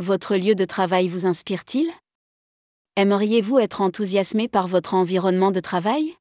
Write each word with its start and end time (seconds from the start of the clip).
Votre 0.00 0.36
lieu 0.36 0.54
de 0.54 0.64
travail 0.64 1.08
vous 1.08 1.26
inspire-t-il? 1.26 1.90
Aimeriez-vous 2.94 3.58
être 3.58 3.80
enthousiasmé 3.80 4.46
par 4.46 4.68
votre 4.68 4.94
environnement 4.94 5.50
de 5.50 5.58
travail? 5.58 6.14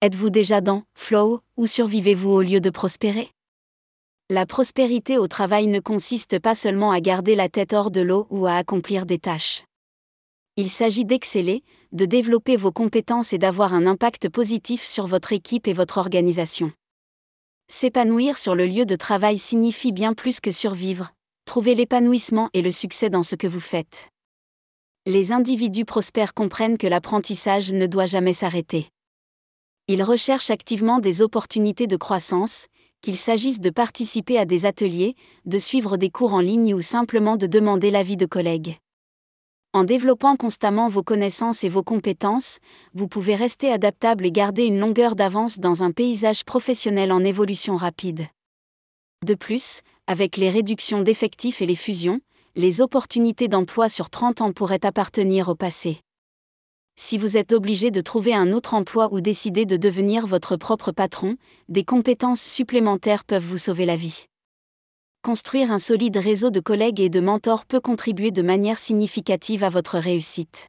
Êtes-vous 0.00 0.28
déjà 0.28 0.60
dans 0.60 0.82
flow 0.96 1.38
ou 1.56 1.68
survivez-vous 1.68 2.30
au 2.30 2.42
lieu 2.42 2.60
de 2.60 2.68
prospérer? 2.68 3.30
La 4.28 4.44
prospérité 4.44 5.18
au 5.18 5.28
travail 5.28 5.68
ne 5.68 5.78
consiste 5.78 6.40
pas 6.40 6.56
seulement 6.56 6.90
à 6.90 7.00
garder 7.00 7.36
la 7.36 7.48
tête 7.48 7.74
hors 7.74 7.92
de 7.92 8.00
l'eau 8.00 8.26
ou 8.28 8.46
à 8.46 8.54
accomplir 8.54 9.06
des 9.06 9.20
tâches. 9.20 9.62
Il 10.56 10.68
s'agit 10.68 11.04
d'exceller, 11.04 11.62
de 11.92 12.06
développer 12.06 12.56
vos 12.56 12.72
compétences 12.72 13.32
et 13.32 13.38
d'avoir 13.38 13.72
un 13.72 13.86
impact 13.86 14.28
positif 14.28 14.84
sur 14.84 15.06
votre 15.06 15.32
équipe 15.32 15.68
et 15.68 15.72
votre 15.72 15.98
organisation. 15.98 16.72
S'épanouir 17.68 18.36
sur 18.36 18.56
le 18.56 18.66
lieu 18.66 18.84
de 18.84 18.96
travail 18.96 19.38
signifie 19.38 19.92
bien 19.92 20.12
plus 20.12 20.40
que 20.40 20.50
survivre, 20.50 21.12
trouver 21.50 21.74
l'épanouissement 21.74 22.48
et 22.52 22.62
le 22.62 22.70
succès 22.70 23.10
dans 23.10 23.24
ce 23.24 23.34
que 23.34 23.48
vous 23.48 23.58
faites 23.58 24.08
les 25.04 25.32
individus 25.32 25.84
prospères 25.84 26.32
comprennent 26.32 26.78
que 26.78 26.86
l'apprentissage 26.86 27.72
ne 27.72 27.86
doit 27.86 28.06
jamais 28.06 28.34
s'arrêter. 28.34 28.88
Ils 29.88 30.04
recherchent 30.04 30.50
activement 30.50 31.00
des 31.00 31.22
opportunités 31.22 31.88
de 31.88 31.96
croissance, 31.96 32.66
qu'il 33.00 33.16
s'agisse 33.16 33.58
de 33.58 33.70
participer 33.70 34.38
à 34.38 34.44
des 34.44 34.64
ateliers, 34.64 35.16
de 35.44 35.58
suivre 35.58 35.96
des 35.96 36.10
cours 36.10 36.34
en 36.34 36.40
ligne 36.40 36.72
ou 36.72 36.82
simplement 36.82 37.36
de 37.36 37.48
demander 37.48 37.90
l'avis 37.90 38.16
de 38.16 38.26
collègues. 38.26 38.76
En 39.72 39.82
développant 39.82 40.36
constamment 40.36 40.88
vos 40.88 41.02
connaissances 41.02 41.64
et 41.64 41.68
vos 41.68 41.82
compétences, 41.82 42.58
vous 42.94 43.08
pouvez 43.08 43.34
rester 43.34 43.72
adaptable 43.72 44.24
et 44.24 44.30
garder 44.30 44.66
une 44.66 44.78
longueur 44.78 45.16
d'avance 45.16 45.58
dans 45.58 45.82
un 45.82 45.90
paysage 45.90 46.44
professionnel 46.44 47.10
en 47.10 47.24
évolution 47.24 47.76
rapide. 47.76 48.28
De 49.26 49.34
plus, 49.34 49.80
avec 50.10 50.36
les 50.36 50.50
réductions 50.50 51.02
d'effectifs 51.02 51.62
et 51.62 51.66
les 51.66 51.76
fusions, 51.76 52.20
les 52.56 52.80
opportunités 52.80 53.46
d'emploi 53.46 53.88
sur 53.88 54.10
30 54.10 54.40
ans 54.40 54.52
pourraient 54.52 54.84
appartenir 54.84 55.48
au 55.48 55.54
passé. 55.54 56.00
Si 56.96 57.16
vous 57.16 57.36
êtes 57.36 57.52
obligé 57.52 57.92
de 57.92 58.00
trouver 58.00 58.34
un 58.34 58.52
autre 58.52 58.74
emploi 58.74 59.08
ou 59.12 59.20
décider 59.20 59.66
de 59.66 59.76
devenir 59.76 60.26
votre 60.26 60.56
propre 60.56 60.90
patron, 60.90 61.36
des 61.68 61.84
compétences 61.84 62.42
supplémentaires 62.42 63.22
peuvent 63.22 63.44
vous 63.44 63.56
sauver 63.56 63.86
la 63.86 63.94
vie. 63.94 64.24
Construire 65.22 65.70
un 65.70 65.78
solide 65.78 66.16
réseau 66.16 66.50
de 66.50 66.58
collègues 66.58 66.98
et 66.98 67.08
de 67.08 67.20
mentors 67.20 67.64
peut 67.64 67.80
contribuer 67.80 68.32
de 68.32 68.42
manière 68.42 68.80
significative 68.80 69.62
à 69.62 69.68
votre 69.68 69.96
réussite. 69.96 70.66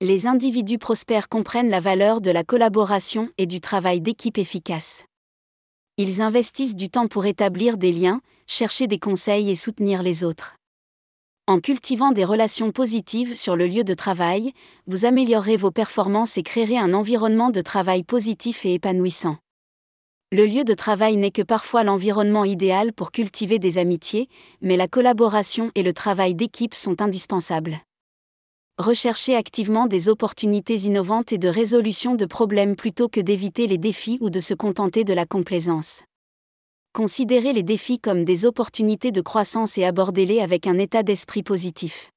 Les 0.00 0.28
individus 0.28 0.78
prospères 0.78 1.28
comprennent 1.28 1.70
la 1.70 1.80
valeur 1.80 2.20
de 2.20 2.30
la 2.30 2.44
collaboration 2.44 3.28
et 3.38 3.46
du 3.46 3.60
travail 3.60 4.00
d'équipe 4.00 4.38
efficace. 4.38 5.04
Ils 5.98 6.20
investissent 6.20 6.76
du 6.76 6.90
temps 6.90 7.08
pour 7.08 7.24
établir 7.24 7.78
des 7.78 7.90
liens, 7.90 8.20
chercher 8.46 8.86
des 8.86 8.98
conseils 8.98 9.48
et 9.48 9.54
soutenir 9.54 10.02
les 10.02 10.24
autres. 10.24 10.56
En 11.46 11.58
cultivant 11.58 12.12
des 12.12 12.26
relations 12.26 12.70
positives 12.70 13.34
sur 13.34 13.56
le 13.56 13.66
lieu 13.66 13.82
de 13.82 13.94
travail, 13.94 14.52
vous 14.86 15.06
améliorerez 15.06 15.56
vos 15.56 15.70
performances 15.70 16.36
et 16.36 16.42
créerez 16.42 16.76
un 16.76 16.92
environnement 16.92 17.48
de 17.48 17.62
travail 17.62 18.02
positif 18.02 18.66
et 18.66 18.74
épanouissant. 18.74 19.38
Le 20.32 20.44
lieu 20.44 20.64
de 20.64 20.74
travail 20.74 21.16
n'est 21.16 21.30
que 21.30 21.40
parfois 21.40 21.82
l'environnement 21.82 22.44
idéal 22.44 22.92
pour 22.92 23.10
cultiver 23.10 23.58
des 23.58 23.78
amitiés, 23.78 24.28
mais 24.60 24.76
la 24.76 24.88
collaboration 24.88 25.70
et 25.76 25.82
le 25.82 25.94
travail 25.94 26.34
d'équipe 26.34 26.74
sont 26.74 27.00
indispensables. 27.00 27.78
Recherchez 28.78 29.34
activement 29.34 29.86
des 29.86 30.10
opportunités 30.10 30.74
innovantes 30.80 31.32
et 31.32 31.38
de 31.38 31.48
résolution 31.48 32.14
de 32.14 32.26
problèmes 32.26 32.76
plutôt 32.76 33.08
que 33.08 33.20
d'éviter 33.20 33.66
les 33.66 33.78
défis 33.78 34.18
ou 34.20 34.28
de 34.28 34.38
se 34.38 34.52
contenter 34.52 35.02
de 35.02 35.14
la 35.14 35.24
complaisance. 35.24 36.02
Considérez 36.92 37.54
les 37.54 37.62
défis 37.62 37.98
comme 37.98 38.26
des 38.26 38.44
opportunités 38.44 39.12
de 39.12 39.22
croissance 39.22 39.78
et 39.78 39.84
abordez-les 39.84 40.40
avec 40.40 40.66
un 40.66 40.76
état 40.76 41.02
d'esprit 41.02 41.42
positif. 41.42 42.10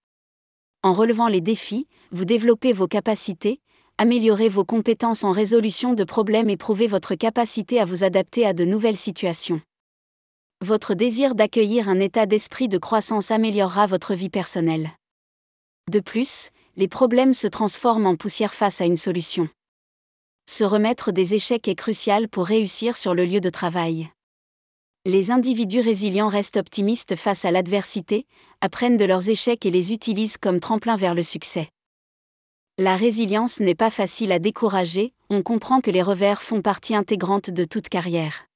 En 0.83 0.91
relevant 0.91 1.29
les 1.29 1.39
défis, 1.39 1.87
vous 2.11 2.25
développez 2.25 2.73
vos 2.73 2.87
capacités, 2.87 3.61
améliorez 3.97 4.49
vos 4.49 4.65
compétences 4.65 5.23
en 5.23 5.31
résolution 5.31 5.93
de 5.93 6.03
problèmes 6.03 6.49
et 6.49 6.57
prouvez 6.57 6.87
votre 6.87 7.15
capacité 7.15 7.79
à 7.79 7.85
vous 7.85 8.03
adapter 8.03 8.45
à 8.45 8.51
de 8.51 8.65
nouvelles 8.65 8.97
situations. 8.97 9.61
Votre 10.59 10.93
désir 10.93 11.35
d'accueillir 11.35 11.87
un 11.87 12.01
état 12.01 12.25
d'esprit 12.25 12.67
de 12.67 12.77
croissance 12.77 13.31
améliorera 13.31 13.87
votre 13.87 14.13
vie 14.13 14.29
personnelle. 14.29 14.89
De 15.89 15.99
plus, 15.99 16.51
les 16.79 16.87
problèmes 16.87 17.35
se 17.35 17.45
transforment 17.45 18.07
en 18.07 18.15
poussière 18.15 18.55
face 18.55 18.81
à 18.81 18.85
une 18.85 18.97
solution. 18.97 19.47
Se 20.49 20.63
remettre 20.63 21.11
des 21.11 21.35
échecs 21.35 21.67
est 21.67 21.75
crucial 21.75 22.27
pour 22.27 22.47
réussir 22.47 22.97
sur 22.97 23.13
le 23.13 23.25
lieu 23.25 23.39
de 23.39 23.51
travail 23.51 24.09
les 25.05 25.31
individus 25.31 25.79
résilients 25.79 26.27
restent 26.27 26.57
optimistes 26.57 27.15
face 27.15 27.45
à 27.45 27.51
l'adversité, 27.51 28.27
apprennent 28.61 28.97
de 28.97 29.05
leurs 29.05 29.29
échecs 29.29 29.65
et 29.65 29.71
les 29.71 29.93
utilisent 29.93 30.37
comme 30.37 30.59
tremplin 30.59 30.97
vers 30.97 31.15
le 31.15 31.23
succès. 31.23 31.69
La 32.77 32.95
résilience 32.95 33.59
n'est 33.59 33.75
pas 33.75 33.89
facile 33.89 34.31
à 34.31 34.39
décourager, 34.39 35.13
on 35.29 35.41
comprend 35.41 35.81
que 35.81 35.91
les 35.91 36.01
revers 36.01 36.41
font 36.41 36.61
partie 36.61 36.95
intégrante 36.95 37.49
de 37.49 37.63
toute 37.63 37.89
carrière. 37.89 38.48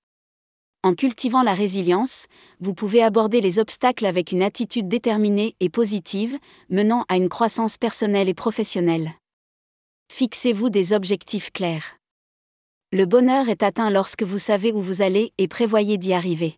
En 0.85 0.95
cultivant 0.95 1.44
la 1.44 1.53
résilience, 1.53 2.27
vous 2.59 2.73
pouvez 2.73 3.01
aborder 3.01 3.39
les 3.39 3.57
obstacles 3.57 4.05
avec 4.05 4.33
une 4.33 4.41
attitude 4.41 4.89
déterminée 4.89 5.55
et 5.61 5.69
positive, 5.69 6.38
menant 6.69 7.05
à 7.07 7.16
une 7.16 7.29
croissance 7.29 7.77
personnelle 7.77 8.27
et 8.27 8.33
professionnelle. 8.33 9.13
Fixez-vous 10.11 10.69
des 10.69 10.91
objectifs 10.91 11.53
clairs. 11.53 11.97
Le 12.91 13.05
bonheur 13.05 13.47
est 13.47 13.63
atteint 13.63 13.89
lorsque 13.89 14.23
vous 14.23 14.38
savez 14.38 14.73
où 14.73 14.81
vous 14.81 15.01
allez 15.01 15.31
et 15.38 15.47
prévoyez 15.47 15.97
d'y 15.97 16.11
arriver. 16.11 16.57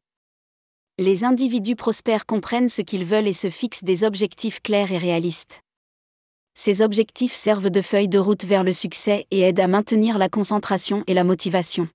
Les 0.98 1.24
individus 1.24 1.76
prospères 1.76 2.26
comprennent 2.26 2.70
ce 2.70 2.82
qu'ils 2.82 3.06
veulent 3.06 3.28
et 3.28 3.34
se 3.34 3.52
fixent 3.52 3.84
des 3.84 4.04
objectifs 4.04 4.60
clairs 4.60 4.92
et 4.92 4.98
réalistes. 4.98 5.62
Ces 6.56 6.82
objectifs 6.82 7.36
servent 7.36 7.70
de 7.70 7.82
feuille 7.82 8.08
de 8.08 8.18
route 8.18 8.44
vers 8.44 8.64
le 8.64 8.74
succès 8.74 9.28
et 9.30 9.42
aident 9.42 9.60
à 9.60 9.68
maintenir 9.68 10.18
la 10.18 10.30
concentration 10.30 11.04
et 11.06 11.14
la 11.14 11.24
motivation. 11.24 11.88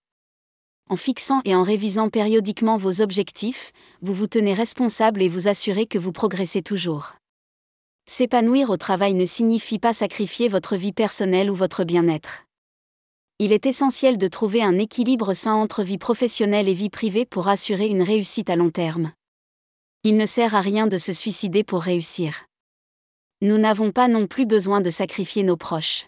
En 0.91 0.97
fixant 0.97 1.41
et 1.47 1.55
en 1.55 1.63
révisant 1.63 2.11
périodiquement 2.11 2.77
vos 2.77 3.01
objectifs, 3.01 3.73
vous 4.03 4.13
vous 4.13 4.27
tenez 4.27 4.53
responsable 4.53 5.23
et 5.23 5.29
vous 5.29 5.49
assurez 5.49 5.87
que 5.87 5.99
vous 5.99 6.13
progressez 6.13 6.61
toujours. 6.61 7.15
S'épanouir 8.05 8.69
au 8.69 8.77
travail 8.77 9.15
ne 9.15 9.25
signifie 9.25 9.79
pas 9.79 9.95
sacrifier 9.95 10.49
votre 10.49 10.77
vie 10.77 10.93
personnelle 10.93 11.51
ou 11.51 11.55
votre 11.55 11.85
bien-être 11.85 12.45
il 13.41 13.55
est 13.55 13.65
essentiel 13.65 14.19
de 14.19 14.29
trouver 14.29 14.63
un 14.63 14.79
équilibre 14.79 15.33
sain 15.33 15.55
entre 15.55 15.83
vie 15.83 15.97
professionnelle 15.97 16.69
et 16.69 16.75
vie 16.75 16.91
privée 16.91 17.25
pour 17.25 17.49
assurer 17.49 17.87
une 17.87 18.03
réussite 18.03 18.51
à 18.51 18.55
long 18.55 18.69
terme. 18.69 19.13
Il 20.05 20.19
ne 20.19 20.27
sert 20.27 20.55
à 20.55 20.61
rien 20.61 20.87
de 20.87 20.99
se 20.99 21.15
suicider 21.15 21.65
pour 21.65 21.81
réussir. 21.81 22.45
Nous 23.41 23.57
n'avons 23.57 23.93
pas 23.93 24.09
non 24.09 24.27
plus 24.27 24.45
besoin 24.45 24.83
de 24.83 24.91
sacrifier 24.91 25.43
nos 25.43 25.57
proches. 25.57 26.07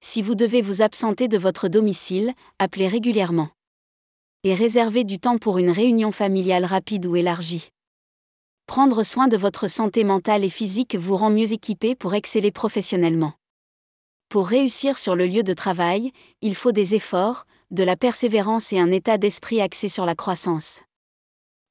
Si 0.00 0.20
vous 0.20 0.34
devez 0.34 0.62
vous 0.62 0.82
absenter 0.82 1.28
de 1.28 1.38
votre 1.38 1.68
domicile, 1.68 2.32
appelez 2.58 2.88
régulièrement. 2.88 3.50
Et 4.44 4.54
réservez 4.54 5.04
du 5.04 5.20
temps 5.20 5.38
pour 5.38 5.58
une 5.58 5.70
réunion 5.70 6.10
familiale 6.10 6.64
rapide 6.64 7.06
ou 7.06 7.14
élargie. 7.14 7.68
Prendre 8.66 9.04
soin 9.04 9.28
de 9.28 9.36
votre 9.36 9.68
santé 9.68 10.02
mentale 10.02 10.42
et 10.42 10.50
physique 10.50 10.96
vous 10.96 11.16
rend 11.16 11.30
mieux 11.30 11.52
équipé 11.52 11.94
pour 11.94 12.14
exceller 12.14 12.50
professionnellement. 12.50 13.34
Pour 14.28 14.48
réussir 14.48 14.98
sur 14.98 15.14
le 15.14 15.26
lieu 15.26 15.44
de 15.44 15.52
travail, 15.52 16.10
il 16.40 16.56
faut 16.56 16.72
des 16.72 16.96
efforts, 16.96 17.44
de 17.70 17.84
la 17.84 17.96
persévérance 17.96 18.72
et 18.72 18.80
un 18.80 18.90
état 18.90 19.16
d'esprit 19.16 19.60
axé 19.60 19.86
sur 19.86 20.06
la 20.06 20.16
croissance. 20.16 20.80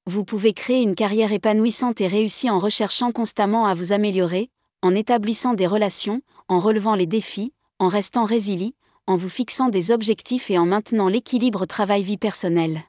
Vous 0.06 0.24
pouvez 0.24 0.54
créer 0.54 0.82
une 0.82 0.96
carrière 0.96 1.34
épanouissante 1.34 2.00
et 2.00 2.08
réussie 2.08 2.50
en 2.50 2.60
recherchant 2.60 3.12
constamment 3.12 3.66
à 3.66 3.74
vous 3.74 3.92
améliorer, 3.92 4.50
en 4.82 4.96
établissant 4.96 5.56
des 5.56 5.68
relations, 5.68 6.22
en 6.48 6.60
relevant 6.60 6.96
les 6.96 7.06
défis, 7.06 7.52
en 7.80 7.90
restant 7.90 8.24
résilient, 8.24 8.72
en 9.12 9.18
vous 9.18 9.30
fixant 9.30 9.68
des 9.68 9.92
objectifs 9.92 10.50
et 10.50 10.58
en 10.58 10.66
maintenant 10.66 11.10
l'équilibre 11.10 11.66
travail-vie 11.66 12.18
personnelle. 12.18 12.84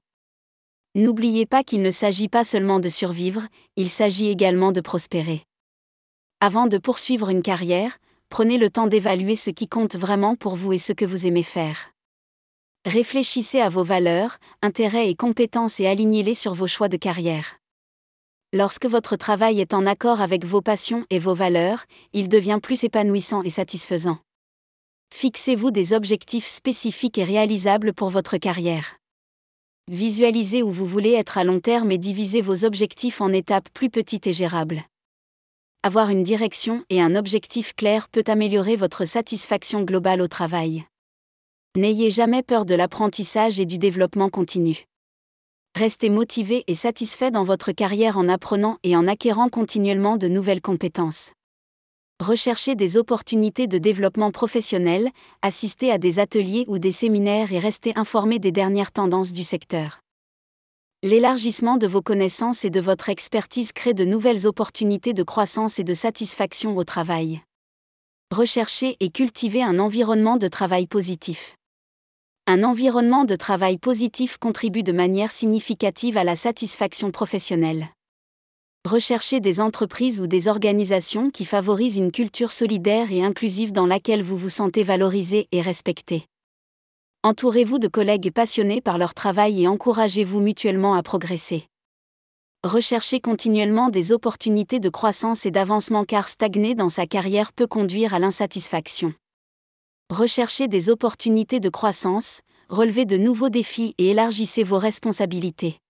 N'oubliez 0.94 1.46
pas 1.46 1.64
qu'il 1.64 1.82
ne 1.82 1.90
s'agit 1.90 2.28
pas 2.28 2.44
seulement 2.44 2.78
de 2.78 2.88
survivre, 2.88 3.42
il 3.76 3.90
s'agit 3.90 4.28
également 4.28 4.70
de 4.70 4.80
prospérer. 4.80 5.42
Avant 6.40 6.68
de 6.68 6.78
poursuivre 6.78 7.28
une 7.28 7.42
carrière, 7.42 7.98
prenez 8.28 8.56
le 8.56 8.70
temps 8.70 8.86
d'évaluer 8.86 9.34
ce 9.34 9.50
qui 9.50 9.66
compte 9.66 9.96
vraiment 9.96 10.36
pour 10.36 10.54
vous 10.54 10.72
et 10.72 10.78
ce 10.78 10.92
que 10.92 11.04
vous 11.04 11.26
aimez 11.26 11.42
faire. 11.42 11.92
Réfléchissez 12.84 13.60
à 13.60 13.68
vos 13.68 13.84
valeurs, 13.84 14.38
intérêts 14.62 15.10
et 15.10 15.16
compétences 15.16 15.80
et 15.80 15.86
alignez-les 15.86 16.34
sur 16.34 16.54
vos 16.54 16.68
choix 16.68 16.88
de 16.88 16.96
carrière. 16.96 17.58
Lorsque 18.52 18.86
votre 18.86 19.16
travail 19.16 19.60
est 19.60 19.74
en 19.74 19.86
accord 19.86 20.20
avec 20.20 20.44
vos 20.44 20.62
passions 20.62 21.04
et 21.10 21.18
vos 21.18 21.34
valeurs, 21.34 21.84
il 22.12 22.28
devient 22.28 22.60
plus 22.62 22.84
épanouissant 22.84 23.42
et 23.42 23.50
satisfaisant. 23.50 24.18
Fixez-vous 25.12 25.70
des 25.70 25.92
objectifs 25.92 26.46
spécifiques 26.46 27.18
et 27.18 27.24
réalisables 27.24 27.92
pour 27.92 28.10
votre 28.10 28.38
carrière. 28.38 28.96
Visualisez 29.88 30.62
où 30.62 30.70
vous 30.70 30.86
voulez 30.86 31.12
être 31.12 31.38
à 31.38 31.44
long 31.44 31.60
terme 31.60 31.92
et 31.92 31.98
divisez 31.98 32.40
vos 32.40 32.64
objectifs 32.64 33.20
en 33.20 33.32
étapes 33.32 33.68
plus 33.72 33.90
petites 33.90 34.26
et 34.26 34.32
gérables 34.32 34.82
avoir 35.84 36.10
une 36.10 36.22
direction 36.22 36.84
et 36.90 37.00
un 37.00 37.16
objectif 37.16 37.74
clair 37.74 38.08
peut 38.08 38.22
améliorer 38.28 38.76
votre 38.76 39.04
satisfaction 39.04 39.82
globale 39.82 40.20
au 40.20 40.28
travail. 40.28 40.84
N'ayez 41.76 42.10
jamais 42.10 42.44
peur 42.44 42.64
de 42.64 42.76
l'apprentissage 42.76 43.58
et 43.58 43.66
du 43.66 43.78
développement 43.78 44.28
continu. 44.28 44.86
Restez 45.74 46.08
motivé 46.08 46.62
et 46.68 46.74
satisfait 46.74 47.32
dans 47.32 47.42
votre 47.42 47.72
carrière 47.72 48.16
en 48.16 48.28
apprenant 48.28 48.78
et 48.84 48.94
en 48.94 49.08
acquérant 49.08 49.48
continuellement 49.48 50.16
de 50.16 50.28
nouvelles 50.28 50.60
compétences. 50.60 51.32
Recherchez 52.22 52.76
des 52.76 52.98
opportunités 52.98 53.66
de 53.66 53.78
développement 53.78 54.30
professionnel, 54.30 55.10
assistez 55.42 55.90
à 55.90 55.98
des 55.98 56.20
ateliers 56.20 56.64
ou 56.68 56.78
des 56.78 56.92
séminaires 56.92 57.52
et 57.52 57.58
restez 57.58 57.92
informé 57.98 58.38
des 58.38 58.52
dernières 58.52 58.92
tendances 58.92 59.32
du 59.32 59.42
secteur. 59.42 59.98
L'élargissement 61.02 61.78
de 61.78 61.88
vos 61.88 62.00
connaissances 62.00 62.64
et 62.64 62.70
de 62.70 62.78
votre 62.78 63.08
expertise 63.08 63.72
crée 63.72 63.92
de 63.92 64.04
nouvelles 64.04 64.46
opportunités 64.46 65.14
de 65.14 65.24
croissance 65.24 65.80
et 65.80 65.84
de 65.84 65.94
satisfaction 65.94 66.76
au 66.76 66.84
travail. 66.84 67.40
Recherchez 68.30 68.96
et 69.00 69.10
cultivez 69.10 69.64
un 69.64 69.80
environnement 69.80 70.36
de 70.36 70.46
travail 70.46 70.86
positif. 70.86 71.56
Un 72.46 72.62
environnement 72.62 73.24
de 73.24 73.34
travail 73.34 73.78
positif 73.78 74.38
contribue 74.38 74.84
de 74.84 74.92
manière 74.92 75.32
significative 75.32 76.16
à 76.16 76.22
la 76.22 76.36
satisfaction 76.36 77.10
professionnelle. 77.10 77.88
Recherchez 78.88 79.40
des 79.40 79.60
entreprises 79.60 80.20
ou 80.20 80.26
des 80.26 80.48
organisations 80.48 81.30
qui 81.30 81.44
favorisent 81.44 81.96
une 81.96 82.12
culture 82.12 82.52
solidaire 82.52 83.12
et 83.12 83.24
inclusive 83.24 83.72
dans 83.72 83.86
laquelle 83.86 84.22
vous 84.22 84.36
vous 84.36 84.48
sentez 84.48 84.82
valorisé 84.82 85.48
et 85.52 85.60
respecté. 85.60 86.26
Entourez-vous 87.22 87.78
de 87.78 87.88
collègues 87.88 88.32
passionnés 88.32 88.80
par 88.80 88.98
leur 88.98 89.14
travail 89.14 89.62
et 89.62 89.68
encouragez-vous 89.68 90.40
mutuellement 90.40 90.94
à 90.94 91.02
progresser. 91.02 91.66
Recherchez 92.64 93.20
continuellement 93.20 93.88
des 93.88 94.12
opportunités 94.12 94.80
de 94.80 94.88
croissance 94.88 95.46
et 95.46 95.50
d'avancement 95.50 96.04
car 96.04 96.28
stagner 96.28 96.74
dans 96.74 96.88
sa 96.88 97.06
carrière 97.06 97.52
peut 97.52 97.66
conduire 97.66 98.14
à 98.14 98.18
l'insatisfaction 98.18 99.14
recherchez 100.12 100.68
des 100.68 100.90
opportunités 100.90 101.58
de 101.58 101.68
croissance, 101.68 102.42
relevez 102.68 103.06
de 103.06 103.16
nouveaux 103.16 103.48
défis 103.48 103.94
et 103.98 104.10
élargissez 104.10 104.62
vos 104.62 104.78
responsabilités. 104.78 105.81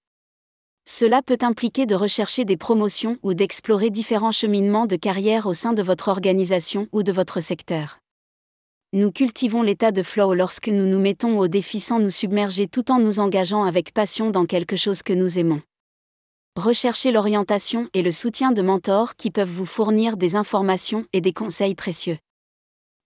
Cela 0.84 1.22
peut 1.22 1.38
impliquer 1.42 1.86
de 1.86 1.94
rechercher 1.94 2.44
des 2.44 2.56
promotions 2.56 3.16
ou 3.22 3.34
d'explorer 3.34 3.90
différents 3.90 4.32
cheminements 4.32 4.86
de 4.86 4.96
carrière 4.96 5.46
au 5.46 5.54
sein 5.54 5.72
de 5.72 5.82
votre 5.82 6.08
organisation 6.08 6.88
ou 6.92 7.02
de 7.02 7.12
votre 7.12 7.40
secteur. 7.40 7.98
Nous 8.92 9.10
cultivons 9.10 9.62
l'état 9.62 9.92
de 9.92 10.02
flow 10.02 10.34
lorsque 10.34 10.68
nous 10.68 10.86
nous 10.86 10.98
mettons 10.98 11.38
au 11.38 11.48
défi 11.48 11.80
sans 11.80 11.98
nous 11.98 12.10
submerger 12.10 12.66
tout 12.66 12.90
en 12.90 12.98
nous 12.98 13.20
engageant 13.20 13.64
avec 13.64 13.94
passion 13.94 14.30
dans 14.30 14.44
quelque 14.44 14.76
chose 14.76 15.02
que 15.02 15.12
nous 15.12 15.38
aimons. 15.38 15.62
Recherchez 16.56 17.12
l'orientation 17.12 17.88
et 17.94 18.02
le 18.02 18.10
soutien 18.10 18.52
de 18.52 18.60
mentors 18.60 19.14
qui 19.14 19.30
peuvent 19.30 19.48
vous 19.48 19.64
fournir 19.64 20.16
des 20.16 20.36
informations 20.36 21.06
et 21.12 21.22
des 21.22 21.32
conseils 21.32 21.74
précieux 21.74 22.18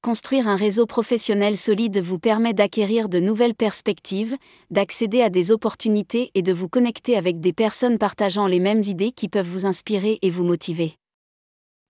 construire 0.06 0.46
un 0.46 0.54
réseau 0.54 0.86
professionnel 0.86 1.56
solide 1.56 1.98
vous 1.98 2.20
permet 2.20 2.54
d'acquérir 2.54 3.08
de 3.08 3.18
nouvelles 3.18 3.56
perspectives, 3.56 4.36
d'accéder 4.70 5.20
à 5.20 5.30
des 5.30 5.50
opportunités 5.50 6.30
et 6.36 6.42
de 6.42 6.52
vous 6.52 6.68
connecter 6.68 7.16
avec 7.16 7.40
des 7.40 7.52
personnes 7.52 7.98
partageant 7.98 8.46
les 8.46 8.60
mêmes 8.60 8.82
idées 8.82 9.10
qui 9.10 9.28
peuvent 9.28 9.48
vous 9.48 9.66
inspirer 9.66 10.20
et 10.22 10.30
vous 10.30 10.44
motiver. 10.44 10.94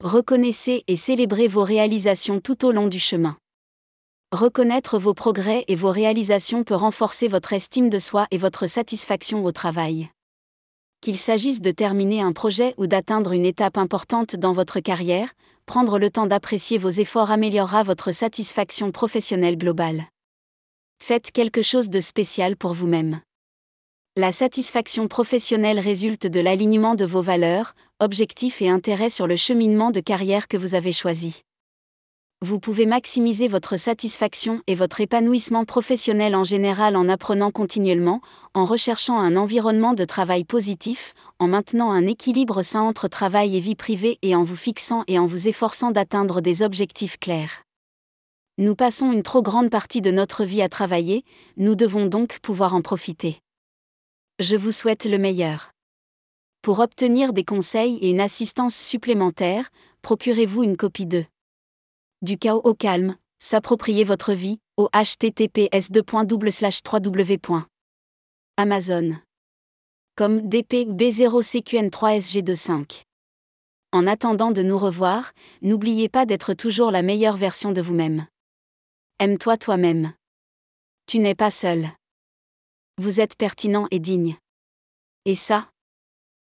Reconnaissez 0.03 0.83
et 0.89 0.97
célébrez 0.97 1.47
vos 1.47 1.63
réalisations 1.63 2.41
tout 2.41 2.65
au 2.65 2.73
long 2.73 2.87
du 2.87 2.99
chemin. 2.99 3.37
Reconnaître 4.33 4.99
vos 4.99 5.13
progrès 5.13 5.67
et 5.69 5.75
vos 5.75 5.91
réalisations 5.91 6.65
peut 6.65 6.75
renforcer 6.75 7.29
votre 7.29 7.53
estime 7.53 7.91
de 7.91 7.99
soi 7.99 8.27
et 8.31 8.39
votre 8.39 8.67
satisfaction 8.67 9.45
au 9.45 9.53
travail. 9.53 10.09
Qu'il 11.03 11.19
s'agisse 11.19 11.61
de 11.61 11.71
terminer 11.71 12.23
un 12.23 12.33
projet 12.33 12.73
ou 12.79 12.87
d'atteindre 12.87 13.33
une 13.33 13.45
étape 13.45 13.77
importante 13.77 14.37
dans 14.37 14.55
votre 14.55 14.81
carrière, 14.81 15.35
prendre 15.67 15.99
le 15.99 16.11
temps 16.11 16.27
d'apprécier 16.27 16.79
vos 16.79 16.89
efforts 16.89 17.31
améliorera 17.31 17.83
votre 17.83 18.13
satisfaction 18.13 18.93
professionnelle 18.93 19.59
globale. 19.59 20.05
Faites 21.03 21.31
quelque 21.33 21.63
chose 21.63 21.91
de 21.91 22.01
spécial 22.01 22.57
pour 22.57 22.73
vous-même. 22.73 23.21
La 24.17 24.33
satisfaction 24.33 25.09
professionnelle 25.09 25.79
résulte 25.79 26.27
de 26.27 26.41
l'alignement 26.41 26.95
de 26.95 27.05
vos 27.05 27.21
valeurs, 27.21 27.75
objectifs 28.01 28.63
et 28.63 28.69
intérêts 28.69 29.11
sur 29.11 29.27
le 29.27 29.37
cheminement 29.37 29.91
de 29.91 30.01
carrière 30.01 30.49
que 30.49 30.57
vous 30.57 30.75
avez 30.75 30.93
choisi 30.93 31.46
vous 32.43 32.61
pouvez 32.61 32.85
maximiser 32.85 33.49
votre 33.49 33.79
satisfaction 33.79 34.61
et 34.67 34.75
votre 34.75 35.01
épanouissement 35.01 35.65
professionnel 35.65 36.37
en 36.37 36.45
général 36.45 36.95
en 36.95 37.09
apprenant 37.09 37.51
continuellement, 37.51 38.21
en 38.53 38.67
recherchant 38.67 39.19
un 39.19 39.37
environnement 39.37 39.95
de 39.95 40.05
travail 40.05 40.45
positif, 40.45 41.15
en 41.39 41.49
maintenant 41.49 41.93
un 41.93 42.07
équilibre 42.07 42.61
sain 42.61 42.83
entre 42.83 43.09
travail 43.09 43.57
et 43.57 43.61
vie 43.61 43.75
privée 43.75 44.19
et 44.21 44.37
en 44.37 44.43
vous 44.43 44.57
fixant 44.57 45.03
et 45.07 45.19
en 45.19 45.25
vous 45.25 45.49
efforçant 45.49 45.93
d'atteindre 45.93 46.43
des 46.43 46.63
objectifs 46.63 47.19
clairs. 47.19 47.63
Nous 48.59 48.75
passons 48.75 49.13
une 49.13 49.23
trop 49.23 49.43
grande 49.43 49.71
partie 49.71 50.03
de 50.03 50.11
notre 50.11 50.45
vie 50.45 50.61
à 50.61 50.69
travailler, 50.69 51.25
nous 51.57 51.75
devons 51.75 52.05
donc 52.05 52.39
pouvoir 52.41 52.75
en 52.75 52.83
profiter. 52.83 53.41
Je 54.41 54.57
vous 54.57 54.73
souhaite 54.73 55.07
le 55.07 55.17
meilleur. 55.17 55.71
Pour 56.61 56.81
obtenir 56.81 57.33
des 57.33 57.45
conseils 57.45 57.97
et 58.03 58.11
une 58.11 58.21
assistance 58.21 58.77
supplémentaire, 58.77 59.71
procurez-vous 60.03 60.65
une 60.65 60.77
copie 60.77 61.07
d'eux. 61.07 61.25
Du 62.23 62.39
chaos 62.39 62.63
au 62.65 62.73
calme, 62.73 63.19
s'approprier 63.39 64.03
votre 64.03 64.33
vie, 64.33 64.59
au 64.79 64.89
https 64.95 65.91
3w 65.91 67.65
Amazon. 68.57 69.19
Comme 70.17 70.41
DPB0CQN3SG25. 70.49 73.03
En 73.93 74.07
attendant 74.07 74.51
de 74.51 74.63
nous 74.63 74.79
revoir, 74.79 75.33
n'oubliez 75.61 76.09
pas 76.09 76.25
d'être 76.25 76.55
toujours 76.55 76.91
la 76.91 77.03
meilleure 77.03 77.37
version 77.37 77.73
de 77.73 77.83
vous-même. 77.83 78.27
Aime-toi 79.19 79.59
toi-même. 79.59 80.15
Tu 81.07 81.19
n'es 81.19 81.35
pas 81.35 81.51
seul. 81.51 81.87
Vous 82.97 83.21
êtes 83.21 83.37
pertinent 83.37 83.89
et 83.91 83.99
digne. 83.99 84.39
Et 85.27 85.35
ça, 85.35 85.69